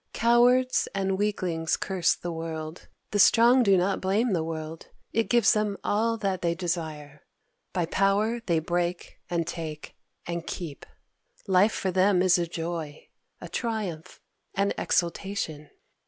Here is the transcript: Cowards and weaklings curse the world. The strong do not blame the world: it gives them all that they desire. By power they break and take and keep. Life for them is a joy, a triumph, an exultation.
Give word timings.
Cowards 0.13 0.87
and 0.95 1.15
weaklings 1.15 1.77
curse 1.77 2.15
the 2.15 2.31
world. 2.31 2.87
The 3.11 3.19
strong 3.19 3.61
do 3.61 3.77
not 3.77 4.01
blame 4.01 4.33
the 4.33 4.43
world: 4.43 4.87
it 5.13 5.29
gives 5.29 5.53
them 5.53 5.77
all 5.83 6.17
that 6.17 6.41
they 6.41 6.55
desire. 6.55 7.21
By 7.71 7.85
power 7.85 8.39
they 8.43 8.57
break 8.57 9.19
and 9.29 9.45
take 9.45 9.95
and 10.25 10.47
keep. 10.47 10.87
Life 11.45 11.73
for 11.73 11.91
them 11.91 12.23
is 12.23 12.39
a 12.39 12.47
joy, 12.47 13.09
a 13.39 13.47
triumph, 13.47 14.19
an 14.55 14.73
exultation. 14.75 15.69